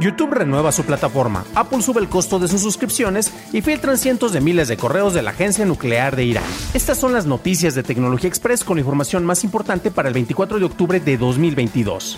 YouTube 0.00 0.32
renueva 0.32 0.70
su 0.70 0.84
plataforma, 0.84 1.44
Apple 1.54 1.82
sube 1.82 2.00
el 2.00 2.08
costo 2.08 2.38
de 2.38 2.46
sus 2.46 2.62
suscripciones 2.62 3.32
y 3.52 3.62
filtran 3.62 3.98
cientos 3.98 4.32
de 4.32 4.40
miles 4.40 4.68
de 4.68 4.76
correos 4.76 5.12
de 5.12 5.22
la 5.22 5.30
Agencia 5.30 5.64
Nuclear 5.64 6.14
de 6.14 6.24
Irán. 6.24 6.44
Estas 6.72 6.98
son 6.98 7.12
las 7.12 7.26
noticias 7.26 7.74
de 7.74 7.82
Tecnología 7.82 8.28
Express 8.28 8.62
con 8.62 8.78
información 8.78 9.24
más 9.24 9.42
importante 9.42 9.90
para 9.90 10.08
el 10.08 10.14
24 10.14 10.60
de 10.60 10.64
octubre 10.64 11.00
de 11.00 11.18
2022. 11.18 12.16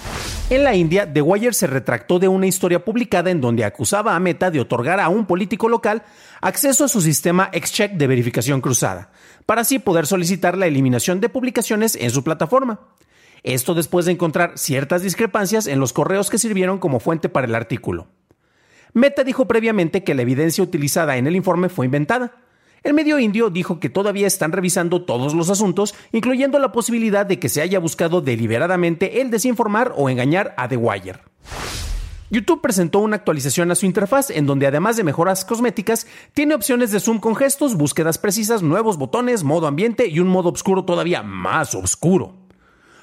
En 0.50 0.64
la 0.64 0.74
India, 0.74 1.10
The 1.10 1.22
Wire 1.22 1.54
se 1.54 1.66
retractó 1.66 2.18
de 2.18 2.28
una 2.28 2.46
historia 2.46 2.84
publicada 2.84 3.30
en 3.30 3.40
donde 3.40 3.64
acusaba 3.64 4.14
a 4.14 4.20
Meta 4.20 4.50
de 4.50 4.60
otorgar 4.60 5.00
a 5.00 5.08
un 5.08 5.24
político 5.24 5.68
local 5.68 6.02
acceso 6.42 6.84
a 6.84 6.88
su 6.88 7.00
sistema 7.00 7.50
XCheck 7.52 7.92
de 7.92 8.06
verificación 8.06 8.60
cruzada, 8.60 9.10
para 9.46 9.62
así 9.62 9.78
poder 9.78 10.06
solicitar 10.06 10.58
la 10.58 10.66
eliminación 10.66 11.20
de 11.20 11.30
publicaciones 11.30 11.96
en 11.96 12.10
su 12.10 12.22
plataforma. 12.22 12.80
Esto 13.42 13.74
después 13.74 14.06
de 14.06 14.12
encontrar 14.12 14.52
ciertas 14.56 15.02
discrepancias 15.02 15.66
en 15.66 15.80
los 15.80 15.92
correos 15.92 16.30
que 16.30 16.38
sirvieron 16.38 16.78
como 16.78 17.00
fuente 17.00 17.28
para 17.28 17.46
el 17.46 17.54
artículo. 17.54 18.08
Meta 18.92 19.24
dijo 19.24 19.46
previamente 19.46 20.02
que 20.02 20.14
la 20.14 20.22
evidencia 20.22 20.64
utilizada 20.64 21.16
en 21.16 21.26
el 21.26 21.36
informe 21.36 21.68
fue 21.68 21.86
inventada. 21.86 22.36
El 22.82 22.94
medio 22.94 23.18
indio 23.18 23.50
dijo 23.50 23.78
que 23.78 23.90
todavía 23.90 24.26
están 24.26 24.52
revisando 24.52 25.04
todos 25.04 25.34
los 25.34 25.50
asuntos, 25.50 25.94
incluyendo 26.12 26.58
la 26.58 26.72
posibilidad 26.72 27.26
de 27.26 27.38
que 27.38 27.48
se 27.48 27.60
haya 27.60 27.78
buscado 27.78 28.20
deliberadamente 28.20 29.20
el 29.20 29.30
desinformar 29.30 29.92
o 29.96 30.08
engañar 30.08 30.54
a 30.56 30.66
The 30.66 30.76
Wire. 30.78 31.20
YouTube 32.30 32.62
presentó 32.62 33.00
una 33.00 33.16
actualización 33.16 33.70
a 33.70 33.74
su 33.74 33.86
interfaz 33.86 34.30
en 34.30 34.46
donde 34.46 34.66
además 34.66 34.96
de 34.96 35.04
mejoras 35.04 35.44
cosméticas, 35.44 36.06
tiene 36.32 36.54
opciones 36.54 36.92
de 36.92 37.00
zoom 37.00 37.18
con 37.18 37.34
gestos, 37.34 37.76
búsquedas 37.76 38.18
precisas, 38.18 38.62
nuevos 38.62 38.96
botones, 38.96 39.42
modo 39.42 39.66
ambiente 39.66 40.06
y 40.06 40.20
un 40.20 40.28
modo 40.28 40.50
oscuro 40.50 40.84
todavía 40.84 41.22
más 41.22 41.74
oscuro. 41.74 42.39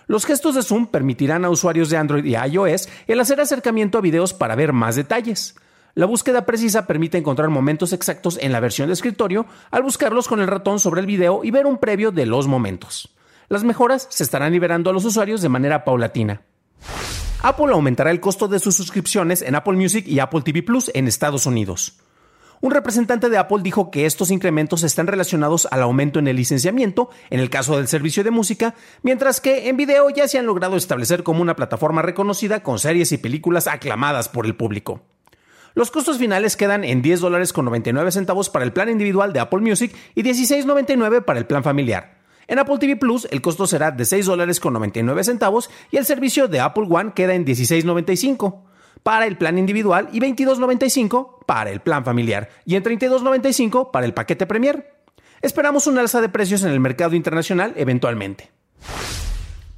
Los 0.07 0.25
gestos 0.25 0.55
de 0.55 0.63
zoom 0.63 0.87
permitirán 0.87 1.43
a 1.43 1.49
usuarios 1.49 1.89
de 1.89 1.97
Android 1.97 2.23
y 2.23 2.35
iOS 2.35 2.87
el 3.07 3.19
hacer 3.19 3.41
acercamiento 3.41 3.97
a 3.97 4.01
videos 4.01 4.33
para 4.33 4.55
ver 4.55 4.71
más 4.71 4.95
detalles. 4.95 5.55
La 5.95 6.05
búsqueda 6.05 6.45
precisa 6.45 6.87
permite 6.87 7.17
encontrar 7.17 7.49
momentos 7.49 7.91
exactos 7.91 8.39
en 8.41 8.53
la 8.53 8.61
versión 8.61 8.87
de 8.87 8.93
escritorio 8.93 9.45
al 9.69 9.83
buscarlos 9.83 10.27
con 10.27 10.39
el 10.39 10.47
ratón 10.47 10.79
sobre 10.79 11.01
el 11.01 11.07
video 11.07 11.43
y 11.43 11.51
ver 11.51 11.65
un 11.65 11.77
previo 11.77 12.11
de 12.11 12.25
los 12.25 12.47
momentos. 12.47 13.15
Las 13.49 13.63
mejoras 13.63 14.07
se 14.09 14.23
estarán 14.23 14.53
liberando 14.53 14.89
a 14.89 14.93
los 14.93 15.03
usuarios 15.03 15.41
de 15.41 15.49
manera 15.49 15.83
paulatina. 15.83 16.41
Apple 17.41 17.71
aumentará 17.71 18.11
el 18.11 18.19
costo 18.19 18.47
de 18.47 18.59
sus 18.59 18.75
suscripciones 18.75 19.41
en 19.41 19.55
Apple 19.55 19.73
Music 19.73 20.05
y 20.07 20.19
Apple 20.19 20.41
TV 20.41 20.63
Plus 20.63 20.89
en 20.93 21.07
Estados 21.07 21.45
Unidos. 21.45 21.99
Un 22.59 22.71
representante 22.71 23.29
de 23.29 23.37
Apple 23.37 23.59
dijo 23.61 23.91
que 23.91 24.07
estos 24.07 24.31
incrementos 24.31 24.83
están 24.83 25.05
relacionados 25.05 25.67
al 25.69 25.83
aumento 25.83 26.17
en 26.17 26.27
el 26.27 26.37
licenciamiento, 26.37 27.11
en 27.29 27.39
el 27.39 27.51
caso 27.51 27.77
del 27.77 27.87
servicio 27.87 28.23
de 28.23 28.31
música, 28.31 28.73
mientras 29.03 29.39
que 29.41 29.69
en 29.69 29.77
video 29.77 30.09
ya 30.09 30.27
se 30.27 30.39
han 30.39 30.47
logrado 30.47 30.75
establecer 30.75 31.21
como 31.21 31.43
una 31.43 31.55
plataforma 31.55 32.01
reconocida 32.01 32.63
con 32.63 32.79
series 32.79 33.11
y 33.11 33.19
películas 33.19 33.67
aclamadas 33.67 34.27
por 34.27 34.47
el 34.47 34.55
público. 34.55 35.01
Los 35.75 35.91
costos 35.91 36.17
finales 36.17 36.57
quedan 36.57 36.83
en 36.83 37.03
10 37.03 37.19
dólares 37.19 37.53
con 37.53 37.65
99 37.65 38.11
centavos 38.11 38.49
para 38.49 38.65
el 38.65 38.73
plan 38.73 38.89
individual 38.89 39.33
de 39.33 39.39
Apple 39.39 39.59
Music 39.59 39.95
y 40.15 40.23
16.99 40.23 41.23
para 41.23 41.37
el 41.37 41.45
plan 41.45 41.63
familiar. 41.63 42.17
En 42.47 42.57
Apple 42.57 42.79
TV 42.79 42.95
Plus 42.95 43.27
el 43.29 43.41
costo 43.41 43.67
será 43.67 43.91
de 43.91 44.03
6 44.03 44.25
dólares 44.25 44.59
con 44.59 44.73
99 44.73 45.23
centavos 45.23 45.69
y 45.91 45.97
el 45.97 46.05
servicio 46.05 46.47
de 46.47 46.61
Apple 46.61 46.87
One 46.89 47.11
queda 47.13 47.35
en 47.35 47.45
16.95 47.45 48.66
para 49.03 49.27
el 49.27 49.37
plan 49.37 49.57
individual 49.57 50.09
y 50.11 50.19
22.95 50.19 51.45
para 51.45 51.71
el 51.71 51.79
plan 51.81 52.03
familiar 52.03 52.49
y 52.65 52.75
en 52.75 52.83
32.95 52.83 53.91
para 53.91 54.05
el 54.05 54.13
paquete 54.13 54.45
Premier. 54.45 54.93
Esperamos 55.41 55.87
un 55.87 55.97
alza 55.97 56.21
de 56.21 56.29
precios 56.29 56.63
en 56.63 56.71
el 56.71 56.79
mercado 56.79 57.15
internacional 57.15 57.73
eventualmente. 57.75 58.51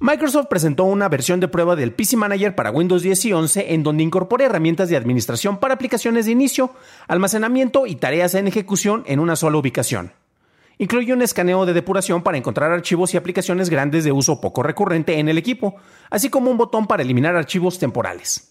Microsoft 0.02 0.48
presentó 0.48 0.86
una 0.86 1.10
versión 1.10 1.42
de 1.42 1.50
prueba 1.50 1.76
del 1.76 1.92
PC 1.92 2.16
Manager 2.16 2.56
para 2.56 2.72
Windows 2.72 3.02
10 3.02 3.26
y 3.26 3.34
11 3.34 3.74
en 3.74 3.84
donde 3.84 4.04
incorpora 4.04 4.46
herramientas 4.46 4.88
de 4.88 4.96
administración 4.96 5.58
para 5.58 5.74
aplicaciones 5.74 6.26
de 6.26 6.32
inicio, 6.32 6.72
almacenamiento 7.10 7.86
y 7.86 7.96
tareas 7.96 8.34
en 8.34 8.48
ejecución 8.48 9.04
en 9.08 9.20
una 9.20 9.36
sola 9.36 9.58
ubicación. 9.58 10.14
Incluye 10.78 11.12
un 11.12 11.22
escaneo 11.22 11.66
de 11.66 11.74
depuración 11.74 12.24
para 12.24 12.38
encontrar 12.38 12.72
archivos 12.72 13.14
y 13.14 13.18
aplicaciones 13.18 13.70
grandes 13.70 14.06
de 14.06 14.14
uso 14.14 14.40
poco 14.40 14.64
recurrente 14.64 15.20
en 15.20 15.28
el 15.28 15.38
equipo, 15.38 15.76
así 16.10 16.30
como 16.30 16.50
un 16.50 16.58
botón 16.58 16.88
para 16.88 17.04
eliminar 17.04 17.36
archivos 17.36 17.78
temporales. 17.78 18.49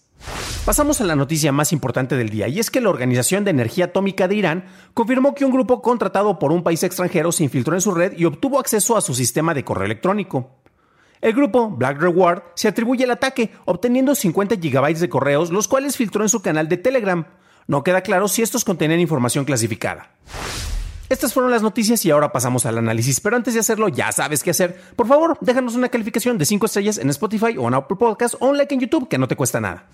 Pasamos 0.69 1.01
a 1.01 1.03
la 1.03 1.15
noticia 1.15 1.51
más 1.51 1.73
importante 1.73 2.15
del 2.15 2.29
día, 2.29 2.47
y 2.47 2.59
es 2.59 2.69
que 2.69 2.79
la 2.79 2.91
Organización 2.91 3.43
de 3.43 3.49
Energía 3.49 3.85
Atómica 3.85 4.27
de 4.27 4.35
Irán 4.35 4.65
confirmó 4.93 5.33
que 5.33 5.43
un 5.43 5.51
grupo 5.51 5.81
contratado 5.81 6.37
por 6.37 6.51
un 6.51 6.61
país 6.61 6.83
extranjero 6.83 7.31
se 7.31 7.43
infiltró 7.43 7.73
en 7.73 7.81
su 7.81 7.89
red 7.89 8.13
y 8.15 8.25
obtuvo 8.25 8.59
acceso 8.59 8.95
a 8.95 9.01
su 9.01 9.15
sistema 9.15 9.55
de 9.55 9.65
correo 9.65 9.85
electrónico. 9.85 10.59
El 11.21 11.33
grupo 11.33 11.71
Black 11.71 11.99
Reward 11.99 12.43
se 12.53 12.67
atribuye 12.67 13.03
el 13.03 13.09
ataque, 13.09 13.49
obteniendo 13.65 14.13
50 14.13 14.57
GB 14.57 14.99
de 14.99 15.09
correos, 15.09 15.49
los 15.49 15.67
cuales 15.67 15.97
filtró 15.97 16.21
en 16.21 16.29
su 16.29 16.43
canal 16.43 16.69
de 16.69 16.77
Telegram. 16.77 17.25
No 17.65 17.83
queda 17.83 18.01
claro 18.01 18.27
si 18.27 18.43
estos 18.43 18.63
contenían 18.63 18.99
información 18.99 19.45
clasificada. 19.45 20.11
Estas 21.09 21.33
fueron 21.33 21.49
las 21.49 21.63
noticias 21.63 22.05
y 22.05 22.11
ahora 22.11 22.31
pasamos 22.31 22.67
al 22.67 22.77
análisis, 22.77 23.19
pero 23.21 23.35
antes 23.35 23.55
de 23.55 23.61
hacerlo 23.61 23.89
ya 23.89 24.11
sabes 24.11 24.43
qué 24.43 24.51
hacer. 24.51 24.79
Por 24.95 25.07
favor, 25.07 25.35
déjanos 25.41 25.73
una 25.73 25.89
calificación 25.89 26.37
de 26.37 26.45
5 26.45 26.67
estrellas 26.67 26.99
en 26.99 27.09
Spotify 27.09 27.57
o 27.57 27.67
en 27.67 27.73
Apple 27.73 27.97
Podcast 27.97 28.35
o 28.39 28.49
un 28.49 28.57
like 28.59 28.75
en 28.75 28.81
YouTube 28.81 29.09
que 29.09 29.17
no 29.17 29.27
te 29.27 29.35
cuesta 29.35 29.59
nada. 29.59 29.87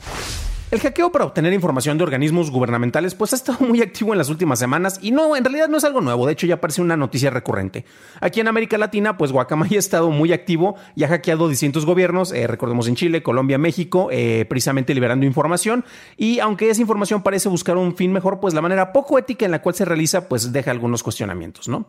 El 0.71 0.79
hackeo 0.79 1.11
para 1.11 1.25
obtener 1.25 1.53
información 1.53 1.97
de 1.97 2.03
organismos 2.03 2.49
gubernamentales 2.49 3.13
pues 3.13 3.33
ha 3.33 3.35
estado 3.35 3.59
muy 3.65 3.83
activo 3.83 4.13
en 4.13 4.17
las 4.17 4.29
últimas 4.29 4.57
semanas 4.57 4.97
y 4.99 5.11
no, 5.11 5.35
en 5.35 5.43
realidad 5.43 5.67
no 5.69 5.77
es 5.77 5.83
algo 5.83 6.01
nuevo, 6.01 6.25
de 6.25 6.33
hecho 6.33 6.47
ya 6.47 6.59
parece 6.59 6.81
una 6.81 6.97
noticia 6.97 7.29
recurrente. 7.29 7.85
Aquí 8.19 8.39
en 8.39 8.47
América 8.47 8.77
Latina 8.79 9.15
pues 9.15 9.31
Guacamaya 9.31 9.75
ha 9.75 9.79
estado 9.79 10.09
muy 10.09 10.33
activo 10.33 10.75
y 10.95 11.03
ha 11.03 11.07
hackeado 11.07 11.47
distintos 11.47 11.85
gobiernos, 11.85 12.31
eh, 12.31 12.47
recordemos 12.47 12.87
en 12.87 12.95
Chile, 12.95 13.21
Colombia, 13.21 13.59
México, 13.59 14.09
eh, 14.11 14.45
precisamente 14.49 14.95
liberando 14.95 15.25
información 15.27 15.85
y 16.17 16.39
aunque 16.39 16.71
esa 16.71 16.81
información 16.81 17.21
parece 17.21 17.47
buscar 17.47 17.77
un 17.77 17.95
fin 17.95 18.11
mejor, 18.11 18.39
pues 18.39 18.55
la 18.55 18.61
manera 18.61 18.91
poco 18.91 19.19
ética 19.19 19.45
en 19.45 19.51
la 19.51 19.61
cual 19.61 19.75
se 19.75 19.85
realiza 19.85 20.27
pues 20.27 20.51
deja 20.51 20.71
algunos 20.71 21.03
cuestionamientos, 21.03 21.67
¿no? 21.67 21.85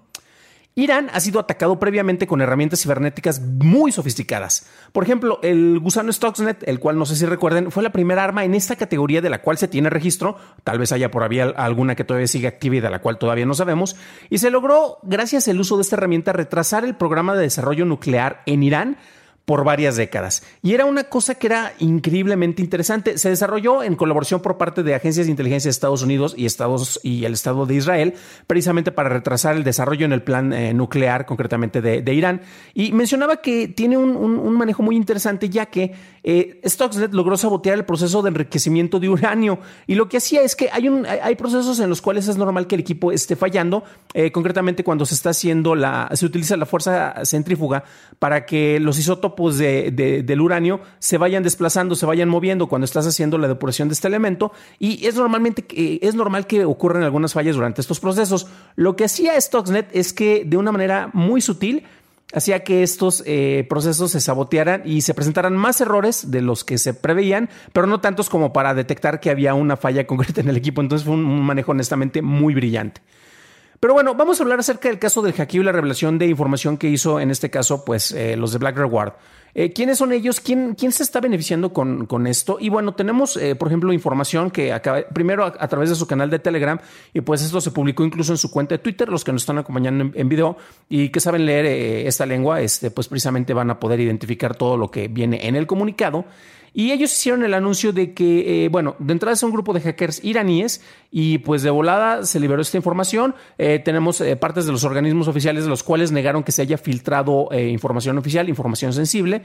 Irán 0.79 1.09
ha 1.15 1.21
sido 1.21 1.41
atacado 1.41 1.81
previamente 1.81 2.27
con 2.27 2.43
herramientas 2.43 2.83
cibernéticas 2.83 3.41
muy 3.41 3.93
sofisticadas. 3.93 4.67
Por 4.93 5.05
ejemplo, 5.05 5.41
el 5.43 5.79
gusano 5.81 6.13
Stuxnet, 6.13 6.69
el 6.69 6.81
cual 6.81 6.99
no 6.99 7.07
sé 7.07 7.17
si 7.17 7.25
recuerden, 7.25 7.71
fue 7.71 7.83
la 7.83 7.93
primera 7.93 8.23
arma 8.23 8.45
en 8.45 8.55
esta 8.55 8.77
categoría 8.77 9.23
de 9.23 9.31
la 9.31 9.41
cual 9.41 9.57
se 9.57 9.69
tiene 9.69 9.89
registro, 9.89 10.37
tal 10.65 10.79
vez 10.79 10.93
haya 10.93 11.11
por 11.11 11.23
ahí 11.23 11.41
alguna 11.41 11.95
que 11.95 12.05
todavía 12.05 12.27
sigue 12.27 12.47
activa 12.47 12.77
y 12.77 12.81
de 12.81 12.91
la 12.91 13.01
cual 13.01 13.17
todavía 13.17 13.47
no 13.47 13.55
sabemos, 13.55 13.97
y 14.29 14.37
se 14.37 14.51
logró, 14.51 14.99
gracias 15.03 15.49
al 15.49 15.59
uso 15.59 15.77
de 15.77 15.83
esta 15.83 15.97
herramienta, 15.97 16.35
retrasar 16.35 16.85
el 16.85 16.95
programa 16.95 17.35
de 17.35 17.41
desarrollo 17.41 17.87
nuclear 17.87 18.43
en 18.45 18.63
Irán 18.63 18.99
por 19.47 19.63
varias 19.63 19.95
décadas. 19.97 20.43
Y 20.61 20.75
era 20.75 20.85
una 20.85 21.05
cosa 21.05 21.37
que 21.37 21.47
era 21.47 21.73
increíblemente 21.79 22.63
interesante. 22.63 23.17
Se 23.17 23.29
desarrolló 23.29 23.85
en 23.85 23.95
colaboración 23.95 24.43
por 24.43 24.59
parte 24.59 24.83
de 24.83 24.95
agencias 24.95 25.27
de 25.27 25.31
inteligencia 25.31 25.69
de 25.69 25.71
Estados 25.71 26.03
Unidos 26.03 26.35
y, 26.37 26.47
Estados, 26.47 26.99
y 27.05 27.25
el 27.25 27.33
Estado 27.33 27.65
de 27.65 27.77
Israel, 27.77 28.15
precisamente 28.49 28.91
para 28.91 29.09
retrasar 29.09 29.55
el 29.55 29.63
desarrollo 29.63 30.05
en 30.05 30.13
el 30.13 30.23
plan 30.23 30.53
eh, 30.53 30.75
nuclear, 30.75 31.27
concretamente 31.27 31.81
de, 31.81 32.15
Irán. 32.15 32.43
Y 32.75 32.91
mencionaba 32.93 33.37
que 33.37 33.69
tiene 33.69 33.97
un, 33.97 34.53
manejo 34.57 34.83
muy 34.83 34.97
interesante, 34.97 35.49
ya 35.49 35.67
que 35.67 35.95
eh, 36.25 36.61
Stuxnet 36.67 37.13
logró 37.13 37.37
sabotear 37.37 37.79
el 37.79 37.85
proceso 37.85 38.23
de 38.23 38.31
enriquecimiento 38.31 38.99
de 38.99 39.09
uranio. 39.09 39.61
Y 39.87 39.95
lo 39.95 40.09
que 40.09 40.17
hacía 40.17 40.43
es 40.43 40.57
que 40.57 40.71
hay, 40.73 40.89
un, 40.89 41.07
hay 41.07 41.37
procesos 41.37 41.79
en 41.79 41.89
los 41.89 42.03
cuales 42.03 42.27
es 42.27 42.37
normal 42.37 42.67
que 42.67 42.75
el 42.75 42.81
equipo 42.81 43.13
esté 43.13 43.37
fallando, 43.37 43.85
eh, 44.13 44.33
concretamente 44.33 44.83
cuando 44.83 45.07
se 45.07 45.15
está 45.15 45.31
haciendo 45.31 45.77
la, 45.77 46.11
se 46.15 46.27
utiliza 46.27 46.57
la 46.57 46.67
fuerza 46.67 47.25
centrífuga 47.25 47.85
para 48.19 48.45
que 48.45 48.81
los 48.81 48.99
isótopos 48.99 49.36
isótopos 49.37 49.59
del 49.59 50.41
uranio 50.41 50.81
se 50.99 51.19
vayan 51.19 51.43
desplazando, 51.43 51.95
se 51.95 52.07
vayan 52.07 52.29
moviendo 52.29 52.67
cuando 52.69 52.85
estás 52.85 53.07
haciendo 53.07 53.39
la 53.39 53.49
depuración 53.49 53.89
de 53.89 53.95
este 53.95 54.09
elemento 54.09 54.53
y 54.79 55.07
es, 55.07 55.15
normalmente, 55.15 55.65
es 56.01 56.15
normal 56.15 56.47
que 56.47 56.65
ocurran 56.65 57.03
algunas 57.03 57.33
fallas 57.33 57.57
durante 57.57 57.81
estos 57.81 58.01
procesos. 58.01 58.47
Lo 58.75 58.97
que 58.97 59.05
hacía 59.05 59.41
Stuxnet 59.41 59.89
es 59.93 60.13
que 60.13 60.45
de 60.45 60.57
una 60.57 60.73
manera 60.73 61.11
muy 61.13 61.41
sutil 61.41 61.85
hacía 62.35 62.65
que 62.65 62.83
estos 62.83 63.23
eh, 63.25 63.67
procesos 63.69 64.11
se 64.11 64.21
sabotearan 64.21 64.83
y 64.85 65.03
se 65.03 65.15
presentaran 65.15 65.57
más 65.57 65.81
errores 65.81 66.31
de 66.31 66.43
los 66.43 66.65
que 66.65 66.77
se 66.79 66.93
preveían, 66.93 67.49
pero 67.73 67.87
no 67.87 68.01
tantos 68.01 68.29
como 68.29 68.53
para 68.53 68.75
detectar 68.75 69.21
que 69.21 69.31
había 69.31 69.55
una 69.55 69.77
falla 69.77 70.07
concreta 70.09 70.41
en 70.41 70.49
el 70.49 70.57
equipo. 70.57 70.81
Entonces 70.81 71.07
fue 71.07 71.15
un 71.15 71.43
manejo 71.43 71.73
honestamente 71.73 72.23
muy 72.23 72.55
brillante. 72.55 73.01
Pero 73.81 73.95
bueno, 73.95 74.15
vamos 74.15 74.41
a 74.41 74.43
hablar 74.43 74.61
acerca 74.61 74.89
del 74.89 74.99
caso 74.99 75.23
del 75.23 75.35
hackeo 75.35 75.63
y 75.63 75.65
la 75.65 75.73
revelación 75.73 76.19
de 76.19 76.27
información 76.27 76.79
que 76.79 76.89
hizo 76.89 77.21
en 77.21 77.31
este 77.31 77.51
caso, 77.51 77.85
pues 77.85 78.13
eh, 78.13 78.37
los 78.37 78.53
de 78.53 78.59
Black 78.59 78.77
Reward. 78.77 79.13
Eh, 79.55 79.73
¿Quiénes 79.73 79.99
son 79.99 80.13
ellos? 80.13 80.41
¿Quién, 80.41 80.75
¿Quién, 80.75 80.93
se 80.93 81.03
está 81.03 81.19
beneficiando 81.21 81.73
con, 81.73 82.05
con 82.05 82.27
esto? 82.27 82.59
Y 82.61 82.69
bueno, 82.69 82.95
tenemos, 82.95 83.39
eh, 83.39 83.55
por 83.55 83.69
ejemplo, 83.69 83.91
información 83.93 84.51
que 84.51 84.71
acaba, 84.73 85.03
primero 85.15 85.47
a, 85.47 85.69
través 85.69 85.89
de 85.89 85.95
su 85.95 86.07
canal 86.07 86.29
de 86.29 86.39
Telegram, 86.39 86.79
y 87.15 87.23
pues 87.23 87.43
esto 87.43 87.63
se 87.63 87.71
publicó 87.71 88.05
incluso 88.05 88.33
en 88.33 88.39
su 88.39 88.51
cuenta 88.51 88.75
de 88.75 88.81
Twitter, 88.81 89.09
los 89.09 89.25
que 89.25 89.33
nos 89.33 89.43
están 89.43 89.57
acompañando 89.57 90.11
en, 90.15 90.29
video 90.29 90.59
y 90.91 91.09
que 91.09 91.21
saben 91.21 91.47
leer 91.47 91.65
esta 92.07 92.27
lengua, 92.27 92.61
este, 92.61 92.91
pues 92.91 93.09
precisamente 93.09 93.55
van 93.55 93.71
a 93.71 93.81
poder 93.81 93.99
identificar 94.01 94.57
todo 94.57 94.77
lo 94.77 94.91
que 94.91 95.09
viene 95.09 95.49
en 95.49 95.57
el 95.57 95.67
comunicado. 95.67 96.27
Y 96.79 96.93
ellos 96.93 97.11
hicieron 97.11 97.43
el 97.43 97.55
anuncio 97.55 97.95
de 97.95 98.13
que, 98.13 98.67
eh, 98.67 98.69
bueno, 98.69 98.97
de 98.99 99.11
entrada 99.15 99.33
es 99.33 99.43
un 99.43 99.51
grupo 99.51 99.73
de 99.73 99.81
hackers 99.81 100.23
iraníes 100.23 100.83
y 101.11 101.39
pues 101.39 101.63
de 101.63 101.71
volada 101.71 102.27
se 102.27 102.39
liberó 102.39 102.61
esta 102.61 102.77
información. 102.77 103.35
Eh, 103.57 103.81
tenemos 103.83 104.21
eh, 104.21 104.37
partes 104.37 104.67
de 104.67 104.73
los 104.73 104.85
organismos 104.85 105.27
oficiales 105.27 105.65
de 105.65 105.71
los 105.71 105.83
cuales 105.83 106.13
negaron 106.13 106.43
que 106.43 106.53
se 106.53 106.61
haya 106.61 106.77
filtrado 106.77 107.49
información 107.51 108.19
oficial, 108.19 108.51
información 108.51 108.93
sensible. 108.93 109.41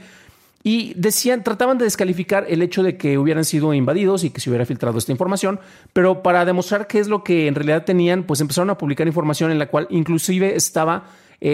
Y 0.62 0.92
decían, 0.94 1.42
trataban 1.42 1.78
de 1.78 1.84
descalificar 1.84 2.44
el 2.50 2.60
hecho 2.60 2.82
de 2.82 2.98
que 2.98 3.16
hubieran 3.16 3.46
sido 3.46 3.72
invadidos 3.72 4.24
y 4.24 4.30
que 4.30 4.42
se 4.42 4.50
hubiera 4.50 4.66
filtrado 4.66 4.98
esta 4.98 5.10
información, 5.10 5.58
pero 5.94 6.22
para 6.22 6.44
demostrar 6.44 6.86
qué 6.86 6.98
es 6.98 7.08
lo 7.08 7.24
que 7.24 7.46
en 7.46 7.54
realidad 7.54 7.86
tenían, 7.86 8.24
pues 8.24 8.42
empezaron 8.42 8.68
a 8.68 8.76
publicar 8.76 9.06
información 9.06 9.50
en 9.50 9.58
la 9.58 9.68
cual 9.68 9.86
inclusive 9.88 10.54
estaba 10.54 11.04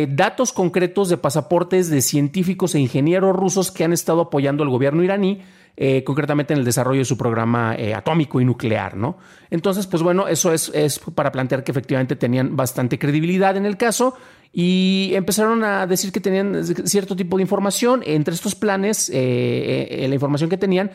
datos 0.09 0.53
concretos 0.53 1.09
de 1.09 1.17
pasaportes 1.17 1.89
de 1.89 2.03
científicos 2.03 2.75
e 2.75 2.81
ingenieros 2.81 3.35
rusos 3.35 3.71
que 3.71 3.85
han 3.85 3.93
estado 3.93 4.23
apoyando 4.23 4.65
al 4.65 4.69
gobierno 4.69 5.05
iraní 5.05 5.41
eh, 5.81 6.03
concretamente 6.03 6.53
en 6.53 6.59
el 6.59 6.65
desarrollo 6.65 6.99
de 6.99 7.05
su 7.05 7.17
programa 7.17 7.77
eh, 7.77 7.95
atómico 7.95 8.41
y 8.41 8.45
nuclear, 8.45 8.97
¿no? 8.97 9.17
Entonces, 9.49 9.87
pues 9.87 10.03
bueno, 10.03 10.27
eso 10.27 10.53
es, 10.53 10.73
es 10.75 10.99
para 10.99 11.31
plantear 11.31 11.63
que 11.63 11.71
efectivamente 11.71 12.17
tenían 12.17 12.57
bastante 12.57 12.99
credibilidad 12.99 13.57
en 13.57 13.65
el 13.65 13.77
caso 13.77 14.17
y 14.53 15.13
empezaron 15.15 15.63
a 15.63 15.87
decir 15.87 16.11
que 16.11 16.19
tenían 16.19 16.65
cierto 16.65 17.15
tipo 17.15 17.37
de 17.37 17.43
información. 17.43 18.03
Entre 18.05 18.35
estos 18.35 18.57
planes, 18.57 19.09
eh, 19.15 20.05
la 20.09 20.15
información 20.15 20.51
que 20.51 20.57
tenían 20.57 20.91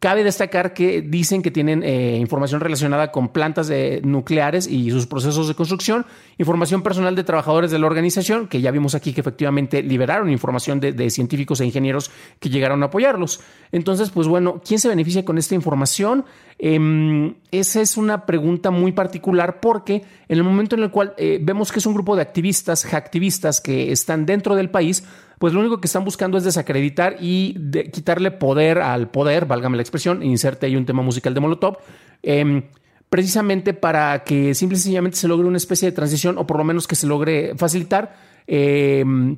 Cabe 0.00 0.22
destacar 0.22 0.74
que 0.74 1.02
dicen 1.02 1.42
que 1.42 1.50
tienen 1.50 1.82
eh, 1.82 2.18
información 2.18 2.60
relacionada 2.60 3.10
con 3.10 3.30
plantas 3.30 3.68
nucleares 4.02 4.68
y 4.68 4.92
sus 4.92 5.08
procesos 5.08 5.48
de 5.48 5.56
construcción, 5.56 6.06
información 6.38 6.82
personal 6.84 7.16
de 7.16 7.24
trabajadores 7.24 7.72
de 7.72 7.80
la 7.80 7.86
organización, 7.86 8.46
que 8.46 8.60
ya 8.60 8.70
vimos 8.70 8.94
aquí 8.94 9.12
que 9.12 9.20
efectivamente 9.22 9.82
liberaron 9.82 10.30
información 10.30 10.78
de, 10.78 11.10
científicos 11.10 11.60
e 11.60 11.66
ingenieros 11.66 12.12
que 12.38 12.48
llegaron 12.48 12.80
a 12.84 12.86
apoyarlos. 12.86 13.40
Entonces, 13.72 14.10
pues 14.10 14.28
bueno, 14.28 14.62
¿quién 14.64 14.78
se 14.78 14.88
beneficia 14.88 15.24
con 15.24 15.36
esta 15.36 15.56
información? 15.56 16.24
Em, 16.60 17.36
esa 17.52 17.80
es 17.80 17.96
una 17.96 18.26
pregunta 18.26 18.72
muy 18.72 18.90
particular 18.90 19.60
porque 19.60 20.02
en 20.28 20.38
el 20.38 20.42
momento 20.42 20.74
en 20.74 20.82
el 20.82 20.90
cual 20.90 21.14
eh, 21.16 21.38
vemos 21.40 21.70
que 21.70 21.78
es 21.78 21.86
un 21.86 21.94
grupo 21.94 22.16
de 22.16 22.22
activistas, 22.22 22.84
hacktivistas 22.84 23.60
que 23.60 23.92
están 23.92 24.26
dentro 24.26 24.56
del 24.56 24.68
país, 24.68 25.04
pues 25.38 25.52
lo 25.52 25.60
único 25.60 25.80
que 25.80 25.86
están 25.86 26.04
buscando 26.04 26.36
es 26.36 26.42
desacreditar 26.42 27.16
y 27.20 27.54
quitarle 27.92 28.32
poder 28.32 28.78
al 28.80 29.08
poder, 29.08 29.46
válgame 29.46 29.76
la 29.76 29.82
expresión, 29.82 30.24
inserte 30.24 30.66
ahí 30.66 30.74
un 30.74 30.84
tema 30.84 31.02
musical 31.02 31.32
de 31.32 31.40
Molotov, 31.40 31.78
em, 32.24 32.64
precisamente 33.08 33.72
para 33.72 34.24
que 34.24 34.52
simple 34.52 34.76
y 34.76 34.80
sencillamente 34.80 35.16
se 35.16 35.28
logre 35.28 35.46
una 35.46 35.58
especie 35.58 35.88
de 35.88 35.92
transición 35.92 36.38
o 36.38 36.46
por 36.46 36.58
lo 36.58 36.64
menos 36.64 36.88
que 36.88 36.96
se 36.96 37.06
logre 37.06 37.54
facilitar 37.56 38.16
em, 38.48 39.36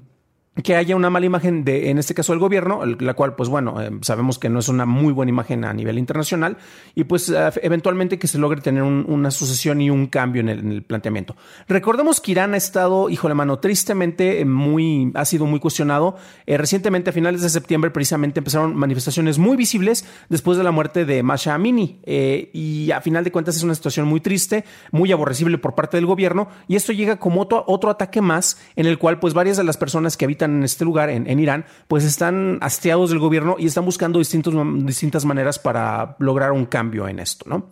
que 0.62 0.76
haya 0.76 0.96
una 0.96 1.10
mala 1.10 1.26
imagen 1.26 1.64
de, 1.64 1.90
en 1.90 1.98
este 1.98 2.14
caso, 2.14 2.32
del 2.32 2.40
gobierno, 2.40 2.84
la 2.84 3.14
cual, 3.14 3.34
pues 3.36 3.48
bueno, 3.48 3.80
eh, 3.80 3.90
sabemos 4.02 4.38
que 4.38 4.48
no 4.48 4.58
es 4.58 4.68
una 4.68 4.86
muy 4.86 5.12
buena 5.12 5.30
imagen 5.30 5.64
a 5.64 5.72
nivel 5.72 5.98
internacional, 5.98 6.56
y 6.94 7.04
pues 7.04 7.28
eh, 7.28 7.50
eventualmente 7.62 8.18
que 8.18 8.26
se 8.26 8.38
logre 8.38 8.60
tener 8.60 8.82
una 8.82 9.30
sucesión 9.30 9.80
y 9.80 9.90
un 9.90 10.06
cambio 10.06 10.40
en 10.40 10.48
el, 10.48 10.82
planteamiento. 10.82 11.36
Recordemos 11.68 12.20
que 12.20 12.32
Irán 12.32 12.54
ha 12.54 12.56
estado, 12.56 13.10
híjole 13.10 13.34
mano, 13.34 13.58
tristemente 13.58 14.44
muy, 14.44 15.12
ha 15.14 15.24
sido 15.24 15.46
muy 15.46 15.60
cuestionado. 15.60 16.16
Eh, 16.46 16.56
recientemente, 16.56 17.10
a 17.10 17.12
finales 17.12 17.42
de 17.42 17.48
septiembre, 17.48 17.90
precisamente 17.90 18.40
empezaron 18.40 18.74
manifestaciones 18.74 19.38
muy 19.38 19.56
visibles 19.56 20.04
después 20.28 20.58
de 20.58 20.64
la 20.64 20.70
muerte 20.70 21.04
de 21.04 21.22
Masha 21.22 21.54
Amini, 21.54 22.00
y 22.06 22.90
a 22.90 23.00
final 23.00 23.24
de 23.24 23.32
cuentas 23.32 23.56
es 23.56 23.62
una 23.62 23.74
situación 23.74 24.06
muy 24.06 24.20
triste, 24.20 24.64
muy 24.90 25.12
aborrecible 25.12 25.58
por 25.58 25.74
parte 25.74 25.96
del 25.96 26.06
gobierno, 26.06 26.48
y 26.66 26.76
esto 26.76 26.92
llega 26.92 27.16
como 27.16 27.42
otro, 27.42 27.64
otro 27.66 27.90
ataque 27.90 28.20
más 28.20 28.58
en 28.76 28.86
el 28.86 28.98
cual, 28.98 29.20
pues 29.20 29.34
varias 29.34 29.56
de 29.56 29.64
las 29.64 29.76
personas 29.76 30.16
que 30.16 30.24
habitan 30.24 30.49
en 30.58 30.64
este 30.64 30.84
lugar, 30.84 31.10
en, 31.10 31.38
Irán, 31.38 31.64
pues 31.88 32.04
están 32.04 32.58
hastiados 32.60 33.10
del 33.10 33.18
gobierno 33.18 33.56
y 33.58 33.66
están 33.66 33.84
buscando 33.84 34.18
distintos, 34.18 34.54
distintas 34.84 35.24
maneras 35.24 35.58
para 35.58 36.16
lograr 36.18 36.52
un 36.52 36.66
cambio 36.66 37.08
en 37.08 37.18
esto, 37.18 37.44
¿no? 37.48 37.68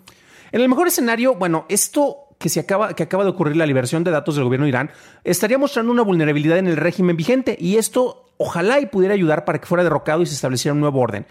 En 0.50 0.60
el 0.60 0.68
mejor 0.68 0.88
escenario, 0.88 1.34
bueno, 1.34 1.66
esto 1.68 2.28
que, 2.38 2.48
se 2.48 2.60
acaba, 2.60 2.94
que 2.94 3.02
acaba 3.02 3.24
de 3.24 3.30
ocurrir, 3.30 3.56
la 3.56 3.66
liberación 3.66 4.04
de 4.04 4.10
datos 4.10 4.36
del 4.36 4.44
gobierno 4.44 4.64
de 4.64 4.70
Irán, 4.70 4.90
estaría 5.24 5.58
mostrando 5.58 5.92
una 5.92 6.02
vulnerabilidad 6.02 6.58
en 6.58 6.66
el 6.66 6.76
régimen 6.76 7.16
vigente 7.16 7.56
y 7.60 7.76
esto 7.76 8.32
ojalá 8.38 8.80
y 8.80 8.86
pudiera 8.86 9.14
ayudar 9.14 9.44
para 9.44 9.60
que 9.60 9.66
fuera 9.66 9.84
derrocado 9.84 10.22
y 10.22 10.26
se 10.26 10.34
estableciera 10.34 10.72
un 10.72 10.80
nuevo 10.80 11.00
orden. 11.00 11.26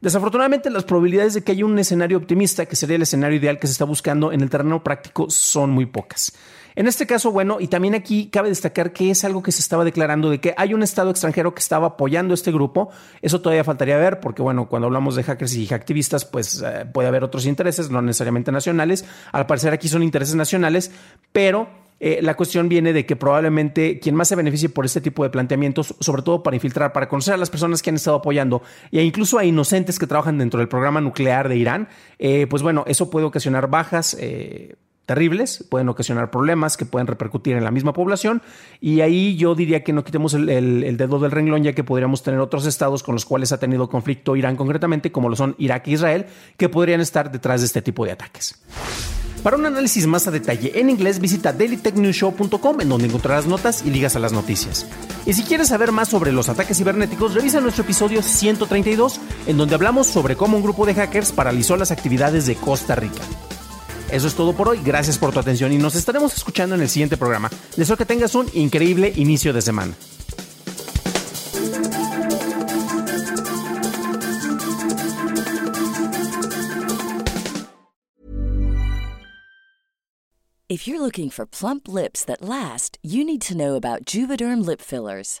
Desafortunadamente, 0.00 0.70
las 0.70 0.84
probabilidades 0.84 1.34
de 1.34 1.42
que 1.42 1.52
haya 1.52 1.64
un 1.64 1.78
escenario 1.78 2.18
optimista, 2.18 2.66
que 2.66 2.76
sería 2.76 2.96
el 2.96 3.02
escenario 3.02 3.38
ideal 3.38 3.58
que 3.58 3.66
se 3.66 3.72
está 3.72 3.84
buscando 3.84 4.32
en 4.32 4.42
el 4.42 4.50
terreno 4.50 4.82
práctico, 4.84 5.28
son 5.28 5.70
muy 5.70 5.86
pocas. 5.86 6.32
En 6.78 6.86
este 6.86 7.08
caso, 7.08 7.32
bueno, 7.32 7.56
y 7.58 7.66
también 7.66 7.96
aquí 7.96 8.28
cabe 8.28 8.50
destacar 8.50 8.92
que 8.92 9.10
es 9.10 9.24
algo 9.24 9.42
que 9.42 9.50
se 9.50 9.62
estaba 9.62 9.84
declarando 9.84 10.30
de 10.30 10.38
que 10.38 10.54
hay 10.56 10.74
un 10.74 10.84
Estado 10.84 11.10
extranjero 11.10 11.52
que 11.52 11.58
estaba 11.58 11.88
apoyando 11.88 12.34
este 12.34 12.52
grupo. 12.52 12.90
Eso 13.20 13.40
todavía 13.40 13.64
faltaría 13.64 13.96
ver, 13.96 14.20
porque 14.20 14.42
bueno, 14.42 14.68
cuando 14.68 14.86
hablamos 14.86 15.16
de 15.16 15.24
hackers 15.24 15.56
y 15.56 15.74
activistas, 15.74 16.24
pues 16.24 16.62
eh, 16.64 16.86
puede 16.92 17.08
haber 17.08 17.24
otros 17.24 17.46
intereses, 17.46 17.90
no 17.90 18.00
necesariamente 18.00 18.52
nacionales. 18.52 19.04
Al 19.32 19.46
parecer 19.46 19.72
aquí 19.72 19.88
son 19.88 20.04
intereses 20.04 20.36
nacionales, 20.36 20.92
pero 21.32 21.68
eh, 21.98 22.20
la 22.22 22.36
cuestión 22.36 22.68
viene 22.68 22.92
de 22.92 23.04
que 23.04 23.16
probablemente 23.16 23.98
quien 23.98 24.14
más 24.14 24.28
se 24.28 24.36
beneficie 24.36 24.68
por 24.68 24.84
este 24.84 25.00
tipo 25.00 25.24
de 25.24 25.30
planteamientos, 25.30 25.96
sobre 25.98 26.22
todo 26.22 26.44
para 26.44 26.54
infiltrar, 26.54 26.92
para 26.92 27.08
conocer 27.08 27.34
a 27.34 27.38
las 27.38 27.50
personas 27.50 27.82
que 27.82 27.90
han 27.90 27.96
estado 27.96 28.18
apoyando 28.18 28.62
e 28.92 29.02
incluso 29.02 29.36
a 29.36 29.44
inocentes 29.44 29.98
que 29.98 30.06
trabajan 30.06 30.38
dentro 30.38 30.60
del 30.60 30.68
programa 30.68 31.00
nuclear 31.00 31.48
de 31.48 31.56
Irán, 31.56 31.88
eh, 32.20 32.46
pues 32.48 32.62
bueno, 32.62 32.84
eso 32.86 33.10
puede 33.10 33.26
ocasionar 33.26 33.68
bajas 33.68 34.16
terribles, 35.08 35.64
pueden 35.70 35.88
ocasionar 35.88 36.30
problemas 36.30 36.76
que 36.76 36.84
pueden 36.84 37.06
repercutir 37.06 37.56
en 37.56 37.64
la 37.64 37.70
misma 37.70 37.94
población 37.94 38.42
y 38.78 39.00
ahí 39.00 39.36
yo 39.36 39.54
diría 39.54 39.82
que 39.82 39.94
no 39.94 40.04
quitemos 40.04 40.34
el, 40.34 40.96
dedo 40.98 41.18
del 41.18 41.30
renglón 41.30 41.64
ya 41.64 41.72
que 41.72 41.82
podríamos 41.82 42.22
tener 42.22 42.40
otros 42.40 42.66
estados 42.66 43.02
con 43.02 43.14
los 43.14 43.24
cuales 43.24 43.50
ha 43.52 43.58
tenido 43.58 43.88
conflicto 43.88 44.36
Irán 44.36 44.54
concretamente, 44.54 45.10
como 45.10 45.30
lo 45.30 45.34
son 45.34 45.54
Irak 45.56 45.88
e 45.88 45.92
Israel, 45.92 46.26
que 46.58 46.68
podrían 46.68 47.00
estar 47.00 47.32
detrás 47.32 47.62
de 47.62 47.68
este 47.68 47.80
tipo 47.80 48.04
de 48.04 48.12
ataques. 48.12 48.60
Para 49.42 49.56
un 49.56 49.64
análisis 49.64 50.06
más 50.06 50.26
a 50.26 50.30
detalle 50.30 50.78
en 50.78 50.90
inglés, 50.90 51.20
visita 51.20 51.54
dailytechnewshow.com 51.54 52.80
en 52.82 52.88
donde 52.90 53.06
encontrarás 53.06 53.46
notas 53.46 53.86
y 53.86 53.90
ligas 53.90 54.14
a 54.14 54.18
las 54.18 54.34
noticias. 54.34 54.86
Y 55.24 55.32
si 55.32 55.42
quieres 55.42 55.68
saber 55.68 55.90
más 55.90 56.08
sobre 56.08 56.32
los 56.32 56.50
ataques 56.50 56.76
cibernéticos, 56.76 57.32
revisa 57.32 57.62
nuestro 57.62 57.84
episodio 57.84 58.20
132 58.20 59.20
en 59.46 59.56
donde 59.56 59.74
hablamos 59.74 60.06
sobre 60.06 60.36
cómo 60.36 60.58
un 60.58 60.62
grupo 60.62 60.84
de 60.84 60.92
hackers 60.92 61.32
paralizó 61.32 61.78
las 61.78 61.92
actividades 61.92 62.44
de 62.44 62.56
Costa 62.56 62.94
Rica. 62.94 63.22
Eso 64.10 64.26
es 64.26 64.34
todo 64.34 64.52
por 64.54 64.68
hoy. 64.68 64.80
Gracias 64.84 65.18
por 65.18 65.32
tu 65.32 65.38
atención 65.38 65.72
y 65.72 65.78
nos 65.78 65.94
estaremos 65.94 66.34
escuchando 66.36 66.74
en 66.74 66.82
el 66.82 66.88
siguiente 66.88 67.16
programa. 67.16 67.50
Deseo 67.76 67.96
que 67.96 68.04
tengas 68.04 68.34
un 68.34 68.48
increíble 68.54 69.12
inicio 69.16 69.52
de 69.52 69.62
semana. 69.62 69.94
If 80.70 80.86
you're 80.86 81.00
looking 81.00 81.30
for 81.30 81.46
plump 81.46 81.88
lips 81.88 82.24
that 82.26 82.42
last, 82.42 82.98
you 83.02 83.24
need 83.24 83.40
to 83.48 83.56
know 83.56 83.74
about 83.74 84.04
Juvederm 84.04 84.66
lip 84.66 84.82
fillers. 84.82 85.40